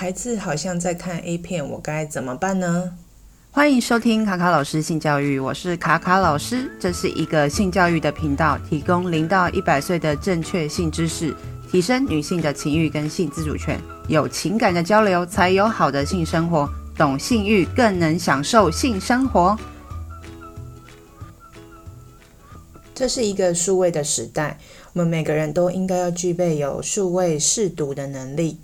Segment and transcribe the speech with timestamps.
[0.00, 2.92] 孩子好像在看 A 片，我该怎么办呢？
[3.50, 11.34] 欢迎收听卡卡老师性教育，我是卡卡老师，这是一个性教育的频道，提供零到一百岁的正确性知识，
[11.68, 13.76] 提升女性的情欲跟性自主权，
[14.06, 19.58] 有情感的交流才有好的性生活，懂性欲更能享受性生活。
[22.94, 24.60] 这是一个数位的时代，
[24.92, 28.60] 我们每个人都应该要具备有数位识读的能力。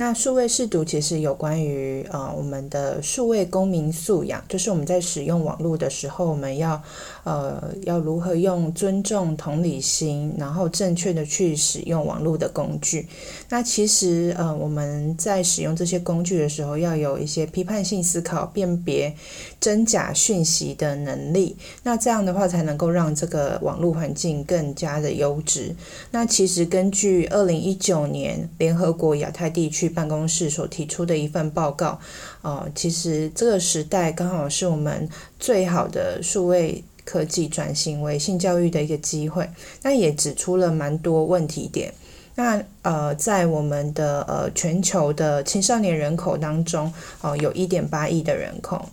[0.00, 6.80] 那数位试读其实有关于呃我们的数位公民素养，就是我们在使用网络的时候，我们要
[7.24, 13.08] 呃要如何用尊重、同理心，然后正确的去使用网络的工具。
[13.48, 19.12] 那其实呃我们在使用这些工具的时候，要有一些批判性思考、辨别
[19.58, 21.56] 真假讯息的能力。
[21.82, 25.74] 那这样的话，才能够让这个网络环境更加的优质。
[26.12, 31.98] 那其实根据二零一九年联合国亚太地区办公室所提出的一份报告，
[32.42, 35.08] 呃，其实这个时代刚好是我们
[35.38, 39.48] 最好的数位科技转型为性教育的一个机会。
[39.82, 41.92] 那也指出了蛮多问题点。
[42.34, 48.88] 那呃，在我们的呃全球的青少年人口当中，呃，有一点八亿的人口，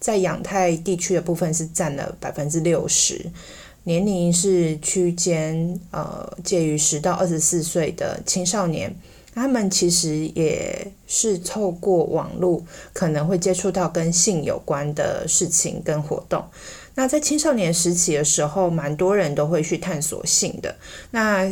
[0.00, 3.30] 在亚太地区的部分是占了百分之六十，
[3.82, 8.96] 年龄是区间呃介于十到二十四岁的青少年。
[9.38, 16.44] 他们其实也是透过网络，可能会接触到跟性有关的事情跟活动。
[16.94, 20.74] 那在青少年时期的时候，蛮多人都会去探索性的。
[21.12, 21.48] 那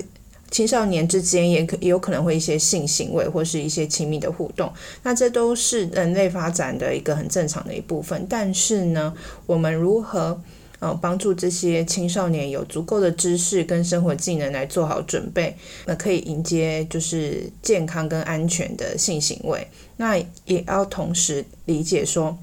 [0.50, 4.72] 青少年之间也可也有可能会一些性行为或是一些亲密的互动。
[5.02, 8.26] 那这都是人类发展的一个很正常的一部分。
[8.28, 9.14] 但是呢，
[9.46, 10.40] 我们如何？
[10.78, 19.66] 呃，帮助这些青少年有足够的知识跟生活技能来做好准备，那可以迎接就是健康跟安全的性行为。
[19.96, 22.36] 那也要同时理解说，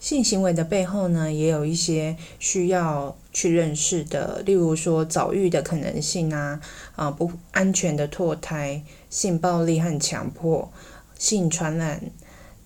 [0.00, 6.60] 性行为的背后呢，也有一些需要去认识的，例如说早育的可能性啊，
[6.96, 10.70] 啊不安全的堕胎、性暴力和强迫、
[11.16, 12.02] 性传染。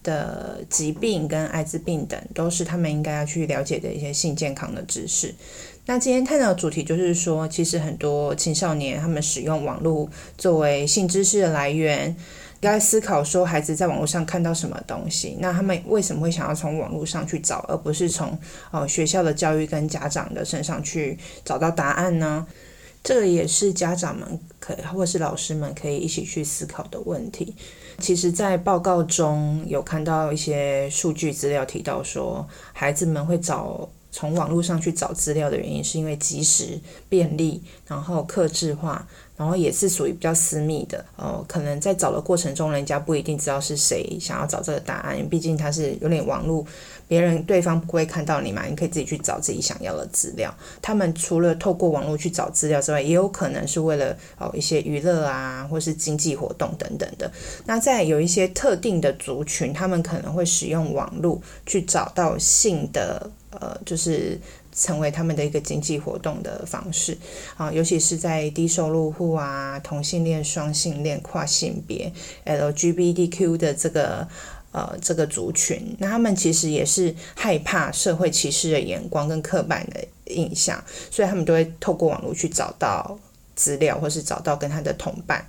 [0.02, 5.34] 的疾病跟艾滋病等，都是他们应该要去了解的一些性健康的知识。
[5.84, 10.08] 那今天探讨的主题就是说，其实很多青少年他们使用网络
[10.38, 12.16] 作为性知识的来源，应
[12.60, 18.38] 该思考说孩子在网络上看到什么东西，那他们为什么会想要从网络上去找，而不是从
[18.70, 22.46] 呃学校的教育跟家长的身上去找到答案呢？
[23.02, 27.56] 这个也是家长们可或是老师们可以一起去思考的问题。
[27.98, 39.06] 其实，在报告中有看到一些数据资料提到说，孩子们会找从网络上去找资料的原因，是因为及时、便利，然后克制化。
[39.42, 46.64] 然后也是属于比较私密的哦，可能在找的过程中，人家不一定知道是谁想要找这个答案，毕竟它是有点网络，
[47.08, 50.54] 别人对方不会看到你嘛，你可以自己去找自己想要的资料。
[50.80, 57.28] 他们除了透过网络去找资料之外，也有可能是为了哦一些娱乐啊，或是经济活动等等的。
[57.66, 64.38] 那在有一些特定的族群，他们可能会使用网络去找到性的呃，就是。
[64.74, 67.16] 成为他们的一个经济活动的方式
[67.56, 72.10] 啊，尤其是在低收入户啊、同性恋、双性恋、跨性别、
[72.46, 74.26] LGBTQ 的这个
[74.72, 80.02] 呃这个族群，那他们其实也是害怕社会歧视的眼光跟刻板的
[80.32, 83.18] 印象，所以他们都会透过网络去找到
[83.54, 85.46] 资料，或是找到跟他的同伴。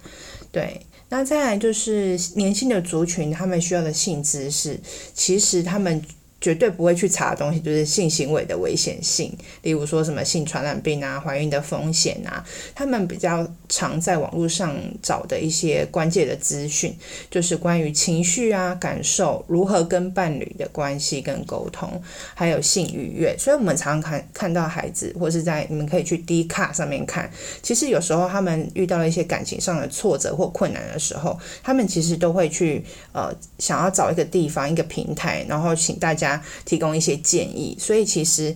[0.51, 4.77] 对，那再来就是年轻的族群，他们需要的性知识，
[5.13, 6.03] 其实他们。
[6.43, 12.43] 绝对不会去查的东西，就是性行为的危险性，例如说什么性传染病啊、怀孕的风险啊。
[12.75, 16.93] 他们比较常在网络上找的一些关键的资讯，
[17.31, 21.89] 就是关于情绪啊、感受，如何跟伴侣的关系跟沟通，
[22.35, 23.33] 还有性愉悦。
[23.39, 27.31] 所以，我们常常看看到孩子，或是在你们可以去 D 卡上面看，
[27.61, 32.83] 其实有时候他们遇到了一些感情上的挫折或困难的时候，他们其实都会去
[33.13, 36.32] 呃想要找一个地方、一个平台，然后请大家。
[36.65, 38.55] 提供一些建议，所以其实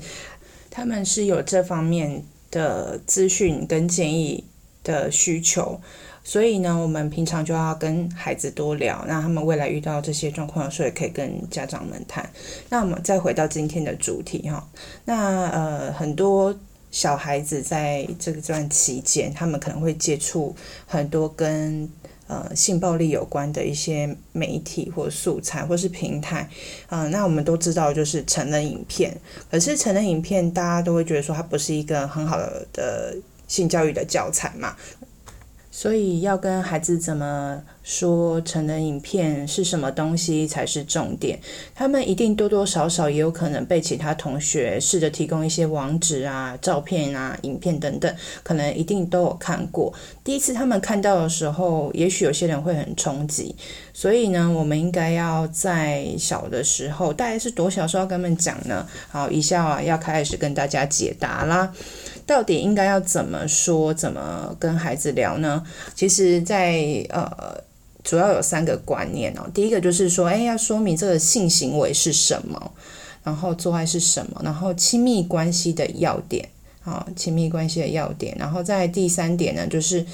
[0.70, 4.44] 他们是有这方面的资讯跟建议
[4.84, 5.80] 的需求，
[6.24, 12.30] 所以呢，我们平常就要跟孩子多聊，那他们未来遇到这些状况的时候，也可以跟家长们谈。
[12.70, 14.66] 那我们再回到今天的主题哈，
[15.06, 16.58] 那呃，很多
[16.90, 21.90] 小孩子在这个段期间，他们可能会接触很多跟
[22.28, 26.50] 呃，性暴力有关的一些媒体或素材或是平台，
[26.90, 29.18] 嗯，那我们都知道就是成人影片，
[29.50, 32.38] 可是成人影片大家都会觉得说它不是一个很好
[32.74, 33.16] 的
[33.48, 34.76] 性教育的教材嘛，
[35.72, 41.40] 所以要跟孩子怎么说成人影片是什么东西才是重点，
[41.74, 48.14] 他们一定多多少少也有可能被其他同学试着提供一些网址啊、照片啊、影片等等，
[48.44, 49.94] 可能一定都有看过。
[50.22, 53.56] 第一次他们看到的时候，也许有些人会很冲击，
[53.94, 58.86] 所以呢，我们应该要在小的时候，大概是多小时候跟他们讲呢？
[59.08, 61.72] 好，一下啊要开始跟大家解答啦。
[62.26, 65.64] 到底应该要怎么说、怎么跟孩子聊呢？
[65.96, 66.74] 其实在，
[67.08, 67.66] 在呃。
[68.08, 69.42] 主要有三个观念哦。
[69.54, 72.72] 第一个就是说，哎，要说明这个性行为是什么，
[73.22, 76.48] 然后做爱是什么，然后亲密关系的要点
[76.86, 78.34] 啊，亲密关系的要点。
[78.40, 80.06] 然后在第三点呢，就是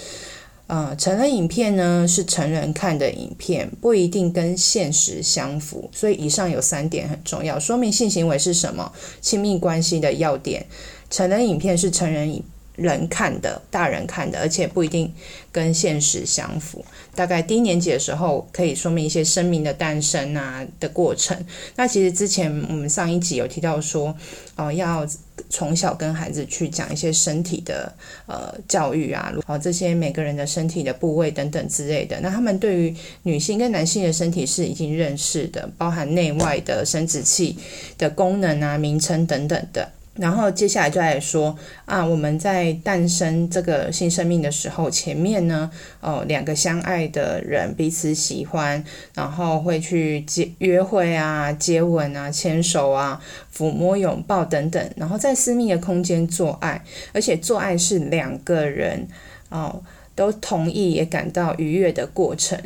[0.65, 5.87] 呃，成人影片呢是成人看的影片，不一定跟现实相符。
[5.93, 8.91] 所以以上有三点很重要，说明性行为是什么，
[9.21, 10.65] 亲密关系的要点，
[11.11, 12.43] 成人影片是成人影。
[12.75, 15.13] 人看的，大人看的，而且不一定
[15.51, 16.83] 跟现实相符。
[17.15, 21.37] 大概低年级的时候，可以说明一些生命的诞生啊的过程。
[21.75, 24.15] 那其实之前我们上一集有提到说，
[24.55, 25.05] 呃，要
[25.49, 27.93] 从小跟孩子去讲一些身体的
[28.25, 32.19] 呃教育啊，好，这些每个人的身体的部位等等之类的。
[32.21, 37.55] 那他们对于女性跟男性的身体是已经认识的，包含内外的生殖器
[37.99, 39.91] 的功能啊、名称等等的。
[40.15, 45.71] 然后接下来就来说啊，我们在诞生这个新生命的时候，前面呢，
[46.01, 48.83] 哦，两个相爱的人彼此喜欢，
[49.15, 53.19] 然后会去接约会啊、接吻啊、牵手啊、
[53.55, 59.07] 抚摸、拥抱等等，然后在私密的空间做爱，而且做爱是两个人
[59.49, 59.81] 哦
[60.15, 62.59] 都同意也感到愉悦的过程。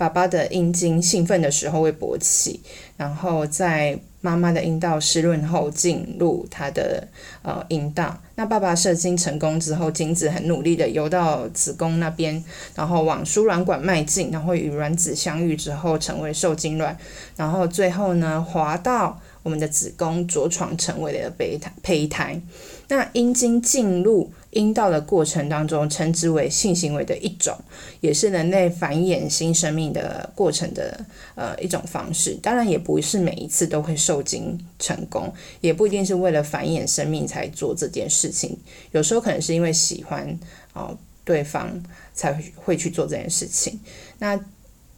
[0.00, 2.58] 爸爸的阴茎兴奋的时候会勃起，
[2.96, 7.06] 然后在妈妈的阴道湿润后进入他的
[7.42, 8.18] 呃阴道。
[8.34, 12.42] 那爸爸射精成功之后，精子很努力的游到子宫那边，
[12.74, 16.96] 然后往输卵管迈进，然后与卵子相遇之后成为受精卵，
[17.36, 22.40] 然后最后呢滑到我们的子宫着床成为了胚胎胚胎。
[22.88, 27.56] 那阴茎进入阴道的过程当中，称之为性行为的一种，
[28.00, 30.98] 也是人类繁衍新生命的过程的
[31.36, 32.36] 呃一种方式。
[32.42, 38.58] 当然，也不是每一次都会受精成功，也不一定是为了繁衍生命才做这件事情。
[38.90, 40.36] 有时候可能是因为喜欢
[40.72, 41.80] 哦对方
[42.12, 43.78] 才会去做这件事情。
[44.18, 44.36] 那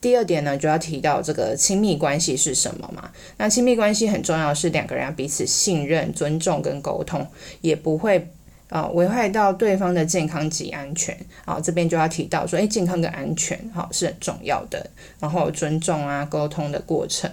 [0.01, 3.11] 第二点呢，就要提到这个亲密关系是什么嘛？
[3.37, 7.27] 那亲密关系很重要，是两个人要彼此信任、尊重跟沟通，
[7.61, 8.33] 也不会。
[8.73, 11.15] 啊，危害到对方的健康及安全，
[11.45, 14.89] 啊，这边就要提到说，诶，健康跟安全，好，是很重要的。
[15.21, 17.31] 然后尊重啊，沟通的过程。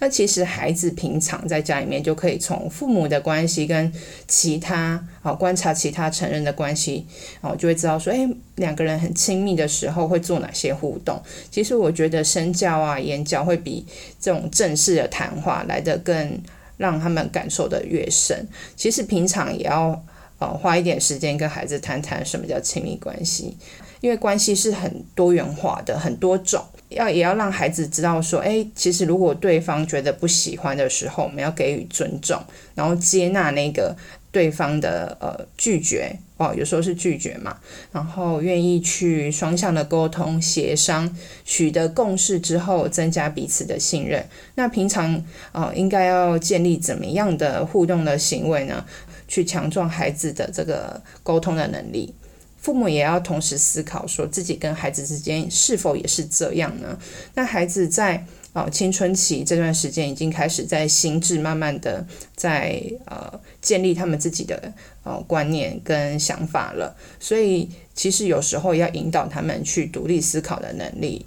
[0.00, 3.92] 那其实孩子平常在家里面就可以从父母的关系跟
[4.26, 7.06] 其他，啊，观察其他成人的关系，
[7.40, 11.22] 哦，就会知道说，诶，两个人很亲密的时候会做哪些互动。
[11.52, 13.86] 其实我觉得身教啊，言教会比
[14.20, 16.36] 这种正式的谈话来得更
[16.78, 18.48] 让他们感受得越深。
[18.74, 20.04] 其实平常也要。
[20.40, 23.56] 哦，花一点时间跟孩子谈谈什么叫亲密关系，
[24.00, 32.42] 因为关系是很多元化的，很多种，要也要让孩子知道说，诶，其实如果对方觉得不喜欢的时候，我们要给予尊重，
[32.74, 33.94] 然后接纳那个
[34.32, 37.58] 对方的呃拒绝，哦，有时候是拒绝嘛，
[37.92, 41.14] 然后愿意去双向的沟通协商，
[41.44, 44.26] 取得共识之后，增加彼此的信任。
[44.54, 45.22] 那平常
[45.52, 48.86] 呃应该要建立怎么样的互动的行为呢？
[49.30, 52.12] 去强壮孩子的这个沟通的能力，
[52.58, 56.98] 父母也要同时思考，说自己跟孩子之间是否也是这样呢？
[57.36, 64.72] 那孩子在呃青春期这段时间已经开始在心智慢慢的在呃建立他们自己的
[65.04, 71.24] 呃观念跟想法了，所以其实有时候要引导他们去独立思考的能力，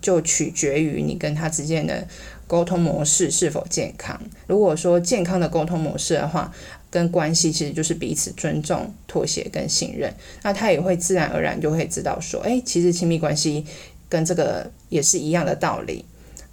[0.00, 2.08] 就取决于你跟他之间的
[2.46, 4.18] 沟通模式是否健康。
[4.46, 6.50] 如果说健康的沟通模式的话，
[6.92, 13.64] 跟关系其实就是彼此尊重、妥协跟信任，那他也会自然而然就会知道说，哎，其实亲密关系
[14.10, 16.04] 跟这个也是一样的道理。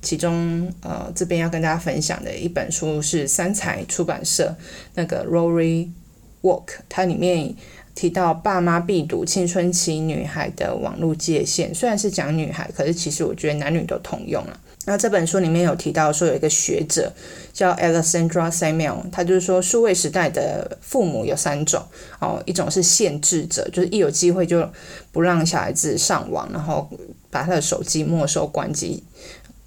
[0.01, 4.55] 其中，呃，这边要跟大家分享的一本书是三才出版社
[4.93, 5.89] 那个 Rory
[6.41, 7.53] Walk，它里面
[7.99, 14.57] 提到爸妈必读青春期女孩的网络界限，虽然是讲女孩，可是其实我觉得男女都通用了。
[14.85, 17.11] 那这本书里面有提到说，有一个学者
[17.51, 21.83] 叫 Alexandra Samuel，他就是说，数位时代的父母有三种
[22.21, 24.65] 哦，一种是限制者，就是一有机会就
[25.11, 26.89] 不让小孩子上网，然后
[27.29, 29.03] 把他的手机没收关机，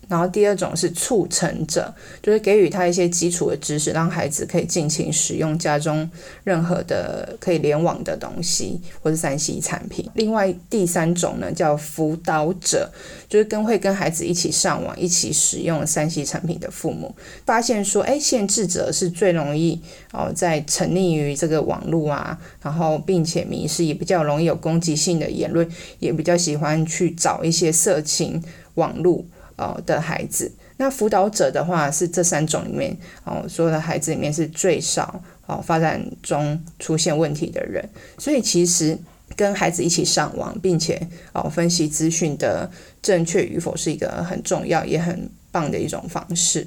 [0.08, 1.92] 然后第二种是促成者，
[2.22, 6.08] 就是给予他一些基础的知识，让孩子可以尽情使用家中
[6.44, 10.08] 任何的可以联网的东西或者三 C 产品。
[10.14, 12.90] 另外第三种呢叫辅导者，
[13.28, 17.14] 就是跟会跟孩子一起上网、一起使用三 C 产品的父母，
[17.46, 19.80] 发现说，哎，限制者是最容易
[20.12, 25.66] 哦在沉溺于这个网络啊，然后并且迷失，也比较容易有攻击性的言论，
[26.00, 28.42] 也比较喜欢去找一些色情
[28.74, 29.24] 网络。
[29.56, 38.98] 哦的孩子，那辅导者的话是这三种里面哦，所有的孩子里面是最少哦发展中出现问题的人，所以其实
[39.36, 41.00] 跟孩子一起上网，并且
[41.32, 46.66] 哦分析资讯的正确与否是一个很重要也很棒的一种方式。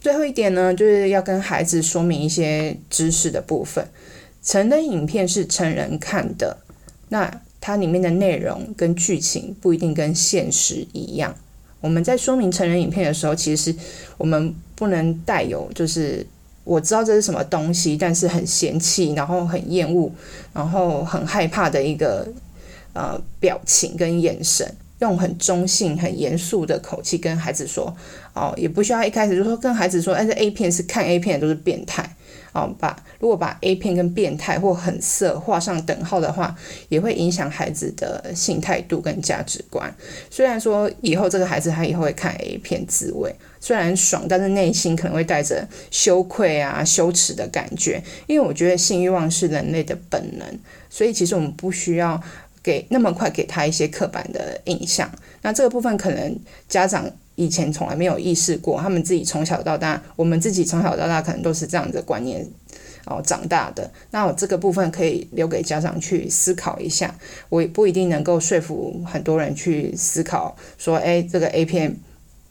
[0.00, 3.86] 最后一点呢，就是要跟孩子说明一些知识的部分。
[4.42, 6.58] 成人影片是成人看的，
[7.08, 11.34] 那它里面的内容跟剧情不一定跟现实一样。
[11.86, 13.72] 我们在说明成人影片的时候，其实
[14.18, 16.26] 我们不能带有就是
[16.64, 20.10] 我知道这是什么东西，但是很嫌弃，然后很厌恶，
[20.52, 22.26] 然后很害怕的一个
[22.92, 27.96] 呃表情跟眼神，用很中性、很严肃的口气跟孩子说
[28.34, 32.15] 哦，也不需要一开始就说跟孩子说，哎，这 A 片是看 A 片都是变态。
[32.56, 36.56] 哦，把如果把 A 片跟变态或很色画上等号的话，
[36.88, 39.94] 也会影响孩子的性态度跟价值观。
[40.30, 48.02] 虽然说以后这个孩子他以后会看 A 片自慰，虽然爽，但是内心可能会带着羞愧啊、羞耻的感觉。
[48.26, 50.58] 因为我觉得性欲望是人类的本能，
[50.88, 52.18] 所以其实我们不需要
[52.62, 55.10] 给那么快给他一些刻板的印象。
[55.42, 57.10] 那这个部分可能家长。
[57.36, 62.46] 以前从来没有意识过，他们自己从小到大，我们自己从小到大可能都是这样的观念
[63.04, 63.90] 哦长大的。
[64.10, 67.14] 那我这个部分可以留给家长去思考一下，
[67.48, 71.96] 我也不一定能够说服很多人去思考说，哎，这个 A 片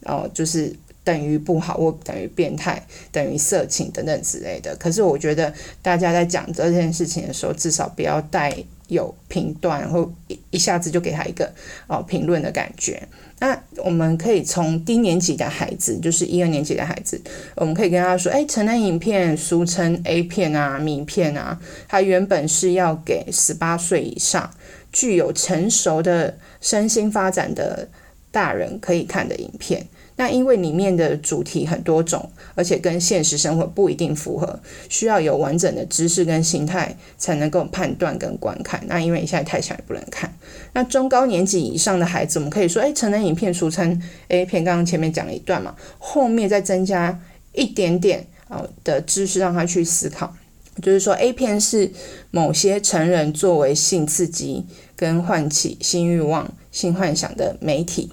[0.04, 4.74] 哦就是等于不好，或等于变态，等于色情等等之类的。
[4.76, 5.52] 可是我觉得
[5.82, 8.56] 大家在讲这件事情的时候，至少不要带
[8.88, 11.52] 有评断或一一下子就给他一个
[11.86, 13.02] 哦评论的感觉。
[13.38, 17.20] 那我们可以从低年级的孩子，就是一二年级的孩子，
[17.54, 24.50] 我们可以跟他说：“诶，成人影片，俗称 A 片啊、迷片啊，它原本是要给十八岁以上、
[24.90, 27.88] 具有成熟的身心发展的
[28.30, 34.58] 大人可以看的影片。”那因为里面的主题很多种，而且跟现实生活不一定符合，
[34.88, 38.82] 需要有完整的知识跟心态才能够判断跟观看。
[38.86, 40.34] 那因为你现在太小也不能看。
[40.72, 47.20] 那中高年级以上的孩子，我们可以说，诶，成人影片俗称 A 片，刚刚前面讲了一段嘛，后面再增加
[47.52, 50.34] 一点点啊的知识，让他去思考，
[50.80, 51.92] 就是说 A 片是
[52.30, 54.64] 某些成人作为性刺激
[54.96, 58.10] 跟唤起性欲望、性幻想的媒体。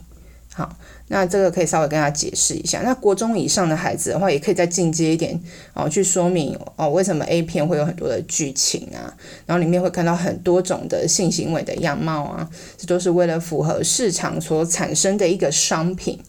[0.53, 0.75] 好。
[1.09, 2.81] 那这个可以稍微跟大家解释一下。
[2.81, 5.39] 那国中以上的孩子的话，也可以再进阶一点
[5.73, 9.13] 哦，去说明哦，为什么 A 片会有很多的剧情啊，
[9.45, 16.19] 然后里面会看到很多种的性行为的样貌啊，这都是为了符合市场所产生的一个商品。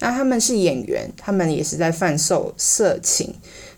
[0.00, 3.32] 那他们是演员，他们也是在贩售色情，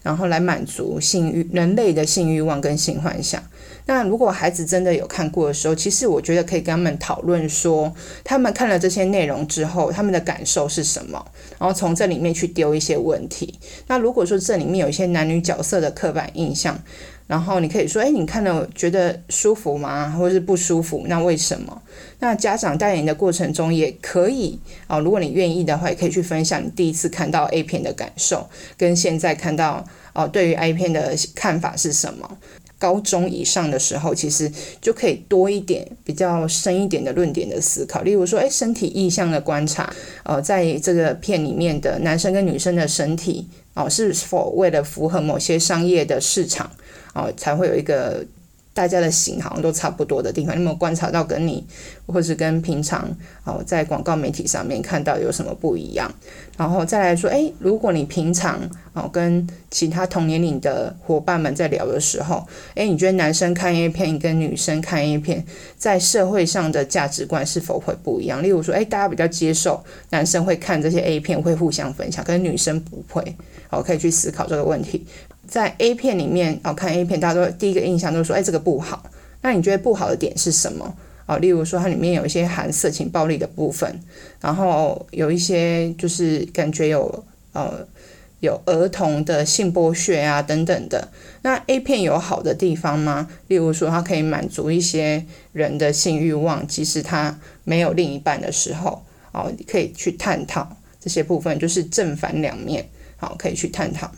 [0.06, 3.42] 然后来满足性欲，人类的性欲望跟性幻想。
[3.86, 11.26] 那如果孩子真的有看过的时候，其实我觉得可以跟他们讨论说，他们看了这些内容之后，他们的感受是什么，
[11.58, 13.58] 然后从这里面去丢一些问题。
[13.88, 16.80] 那如果说这里面有一些男女角色的刻板印象，
[17.26, 20.14] 然后你可以说，诶，你看了觉得舒服吗？
[20.16, 21.04] 或者是不舒服？
[21.08, 21.82] 那为什么？
[22.20, 32.38] 那家长带领的过程中也可以啊，如果你愿意的话，也可以去分享你第一次看到 A 片的感受，跟现在看到哦，对于 A 片的看法是什么？
[32.78, 34.52] 高中以上的时候，其实
[34.82, 38.02] 就可以多一点比较深一点的论点的思考。
[38.02, 39.90] 例如说，诶，身体意象的观察，
[40.24, 46.70] 呃，在这个片里面的男生跟女生的身体，哦、是否为了符合某些商业的市场，
[47.16, 48.24] 哦、才会有一个。
[48.76, 51.64] 大家的型好像都差不多的地方，你有没有观察到跟你，
[52.04, 53.08] 或是跟平常
[53.42, 56.12] 哦在广告媒体上面看到有什么不一样？
[56.58, 58.60] 然后再来说，诶，如果你平常
[58.92, 65.42] 哦跟其他同年龄的伙伴们在聊的时候，诶，你觉得男生看 A 片跟女生看 A 片
[65.78, 68.42] 在社会上的价值观是否会不一样？
[68.42, 73.34] 例如说，诶，大家比较接受男生会看这些 A 片，会互相分享，可是女生不会，
[73.70, 75.06] 哦，可以去思考这个问题。
[75.48, 79.10] 在 A 片里面哦，看 A 片，大家都第一个印象都说，哎，这个不好。
[79.42, 80.96] 那你觉得不好的点是什么？
[81.26, 84.00] 哦，例如说它里面有一些含色情暴力的部分，
[84.40, 87.86] 然后有一些就是感觉有呃
[88.40, 91.08] 有儿童的性剥削啊等等的。
[91.42, 93.28] 那 A 片有好的地方吗？
[93.48, 100.76] 例如说它可以满足一些人的性欲望，即使他没有另一半的时候，哦，可以去探讨。
[101.00, 104.10] 这些部分，就是正反两面，好，可以去探讨。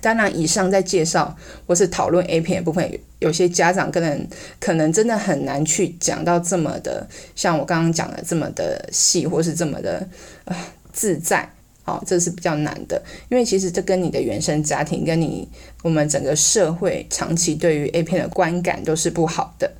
[0.00, 4.26] 当然，以上在介绍或是讨论 A 片的部分，有些家长可能
[4.58, 7.06] 可能真的很难去讲到这么的，
[7.36, 10.08] 像我刚刚讲的这么的细，或是这么的
[10.46, 10.56] 呃
[10.92, 11.48] 自在，
[11.84, 13.00] 好，这是比较难的。
[13.28, 15.46] 因为其实这跟你的原生家庭，跟你
[15.82, 19.70] 我们整个社会长期对于 A 片的观感都是不好的，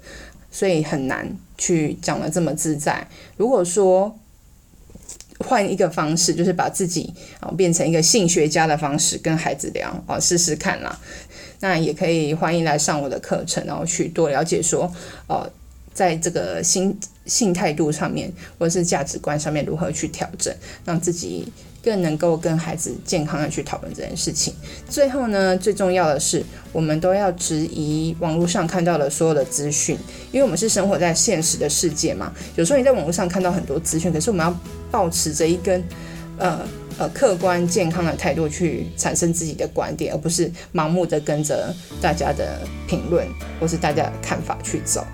[0.50, 3.08] 所以很难去讲得这么自在。
[3.36, 4.16] 如果说，
[5.42, 10.98] 换一个方式，就是把自己啊变成一个性学家的方式跟孩子聊啊，试试看啦。
[11.60, 14.92] 那也可以欢迎来上我的课程，然后去多了解说，
[15.28, 15.48] 呃，
[15.92, 21.52] 在这个心性态度上面，或者是价值观上面如何去调整，让自己。
[21.84, 24.54] 更能够跟孩子健康的去讨论这件事情。
[24.88, 29.98] 最后呢，最重要的是，我们都要质疑网络上看到的所有的资讯，
[30.30, 32.32] 因为我们是生活在现实的世界嘛。
[32.54, 34.56] 有时候你在网络上看到很多资讯，可是我们要
[34.92, 35.82] 保持着一根
[36.38, 36.60] 呃
[36.98, 43.26] 呃客观健康的态度去产生自己的观点，而不是盲目的跟着大家的评论
[43.58, 45.04] 或是大家的看法去走。